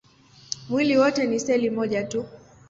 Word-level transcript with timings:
Mwili 0.69 0.97
wote 0.97 1.25
ni 1.27 1.39
seli 1.39 1.69
moja 1.69 2.03
tu. 2.03 2.25